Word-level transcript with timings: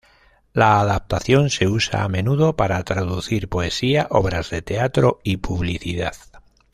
La 0.53 0.79
adaptación 0.79 1.51
se 1.51 1.67
usa 1.67 2.03
a 2.03 2.07
menudo 2.09 2.55
para 2.55 2.83
traducir 2.83 3.49
poesía, 3.49 4.07
obras 4.09 4.49
de 4.49 4.63
teatro 4.63 5.19
y 5.23 5.37
publicidad. 5.37 6.15